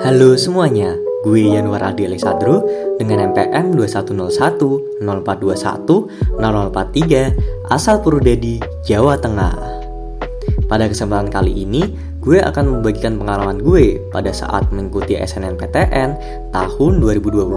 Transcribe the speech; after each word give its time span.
Halo 0.00 0.40
semuanya, 0.40 0.96
gue 1.20 1.52
Yanuar 1.52 1.92
Adi 1.92 2.08
Alexandro 2.08 2.64
dengan 2.96 3.28
MPM 3.28 3.76
2101 3.76 5.04
0421 5.04 6.40
0043 6.40 7.68
asal 7.68 8.00
Purwodadi, 8.00 8.56
Jawa 8.88 9.20
Tengah. 9.20 9.52
Pada 10.64 10.88
kesempatan 10.88 11.28
kali 11.28 11.68
ini, 11.68 11.92
gue 12.24 12.40
akan 12.40 12.80
membagikan 12.80 13.20
pengalaman 13.20 13.60
gue 13.60 14.00
pada 14.08 14.32
saat 14.32 14.72
mengikuti 14.72 15.20
SNMPTN 15.20 16.16
tahun 16.56 16.92
2021. 16.96 17.52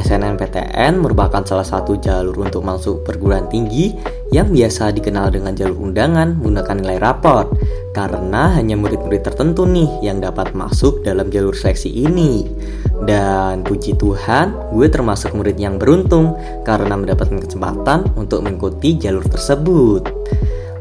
SNMPTN 0.00 0.96
merupakan 0.96 1.44
salah 1.44 1.68
satu 1.68 2.00
jalur 2.00 2.40
untuk 2.40 2.64
masuk 2.64 3.04
perguruan 3.04 3.44
tinggi 3.52 3.92
yang 4.34 4.50
biasa 4.50 4.90
dikenal 4.90 5.30
dengan 5.30 5.54
jalur 5.54 5.90
undangan 5.90 6.38
menggunakan 6.38 6.76
nilai 6.82 6.98
raport 6.98 7.46
karena 7.94 8.52
hanya 8.58 8.76
murid-murid 8.76 9.24
tertentu 9.24 9.64
nih 9.64 9.88
yang 10.04 10.20
dapat 10.20 10.52
masuk 10.52 11.00
dalam 11.06 11.32
jalur 11.32 11.56
seleksi 11.56 11.88
ini. 11.88 12.44
Dan 13.06 13.64
puji 13.64 13.96
Tuhan, 13.96 14.72
gue 14.72 14.86
termasuk 14.88 15.32
murid 15.36 15.56
yang 15.56 15.80
beruntung 15.80 16.36
karena 16.64 16.96
mendapatkan 16.96 17.40
kesempatan 17.40 18.12
untuk 18.16 18.44
mengikuti 18.44 19.00
jalur 19.00 19.24
tersebut. 19.24 20.08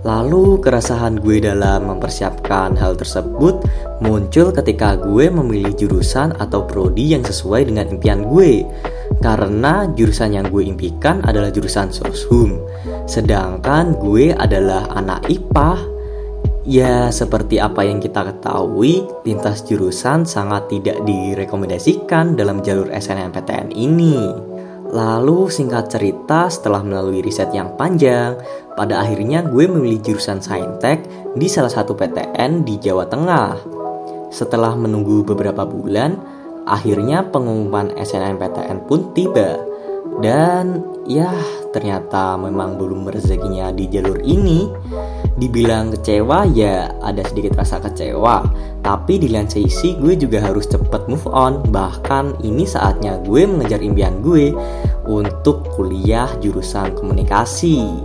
Lalu 0.06 0.62
keresahan 0.62 1.18
gue 1.18 1.42
dalam 1.42 1.90
mempersiapkan 1.90 2.78
hal 2.78 2.94
tersebut 2.94 3.66
muncul 4.06 4.54
ketika 4.54 5.02
gue 5.02 5.34
memilih 5.34 5.74
jurusan 5.74 6.30
atau 6.38 6.62
prodi 6.62 7.18
yang 7.18 7.26
sesuai 7.26 7.74
dengan 7.74 7.90
impian 7.90 8.22
gue. 8.22 8.62
Karena 9.18 9.90
jurusan 9.98 10.38
yang 10.38 10.54
gue 10.54 10.62
impikan 10.62 11.26
adalah 11.26 11.50
jurusan 11.50 11.90
soshum. 11.90 12.62
Sedangkan 13.06 13.98
gue 14.02 14.34
adalah 14.34 14.90
anak 14.98 15.30
IPA. 15.30 15.72
Ya, 16.66 17.14
seperti 17.14 17.62
apa 17.62 17.86
yang 17.86 18.02
kita 18.02 18.26
ketahui, 18.26 19.06
lintas 19.22 19.62
jurusan 19.70 20.26
sangat 20.26 20.66
tidak 20.74 20.98
direkomendasikan 21.06 22.34
dalam 22.34 22.66
jalur 22.66 22.90
SNMPTN 22.90 23.70
ini. 23.70 24.18
Lalu 24.90 25.54
singkat 25.54 25.94
cerita 25.94 26.50
setelah 26.50 26.82
melalui 26.82 27.22
riset 27.22 27.54
yang 27.54 27.78
panjang, 27.78 28.34
pada 28.74 29.06
akhirnya 29.06 29.46
gue 29.46 29.70
memilih 29.70 30.02
jurusan 30.02 30.42
Saintek 30.42 31.06
di 31.38 31.46
salah 31.46 31.70
satu 31.70 31.94
PTN 31.94 32.66
di 32.66 32.82
Jawa 32.82 33.06
Tengah. 33.06 33.62
Setelah 34.34 34.74
menunggu 34.74 35.22
beberapa 35.22 35.70
bulan, 35.70 36.18
akhirnya 36.66 37.30
pengumuman 37.30 37.94
SNMPTN 37.94 38.90
pun 38.90 39.14
tiba. 39.14 39.75
Dan 40.24 40.80
ya 41.04 41.32
ternyata 41.76 42.40
memang 42.40 42.80
belum 42.80 43.08
rezekinya 43.12 43.72
di 43.76 43.92
jalur 43.92 44.20
ini. 44.24 44.72
Dibilang 45.36 45.92
kecewa 45.92 46.48
ya 46.56 46.96
ada 47.04 47.20
sedikit 47.28 47.60
rasa 47.60 47.84
kecewa. 47.84 48.48
Tapi 48.80 49.20
di 49.20 49.28
lain 49.28 49.52
sisi 49.52 50.00
gue 50.00 50.16
juga 50.16 50.40
harus 50.40 50.64
cepet 50.72 51.12
move 51.12 51.28
on. 51.28 51.60
Bahkan 51.68 52.46
ini 52.48 52.64
saatnya 52.64 53.20
gue 53.24 53.44
mengejar 53.44 53.84
impian 53.84 54.24
gue 54.24 54.56
Untuk 55.06 55.70
kuliah 55.78 56.26
jurusan 56.42 56.98
komunikasi. 56.98 58.02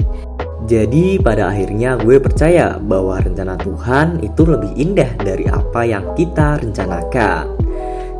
Jadi 0.68 1.16
pada 1.16 1.48
akhirnya 1.48 1.96
gue 1.96 2.20
percaya 2.20 2.76
bahwa 2.76 3.16
rencana 3.16 3.56
Tuhan 3.56 4.20
itu 4.20 4.44
lebih 4.44 4.76
indah 4.76 5.08
dari 5.16 5.48
apa 5.48 5.88
yang 5.88 6.12
kita 6.12 6.60
rencanakan 6.60 7.69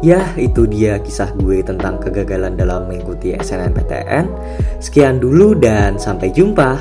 Ya, 0.01 0.33
itu 0.41 0.65
dia 0.65 0.97
kisah 0.97 1.29
gue 1.37 1.61
tentang 1.61 2.01
kegagalan 2.01 2.57
dalam 2.57 2.89
mengikuti 2.89 3.37
SNMPTN. 3.37 4.33
Sekian 4.81 5.21
dulu 5.21 5.53
dan 5.53 6.01
sampai 6.01 6.33
jumpa. 6.33 6.81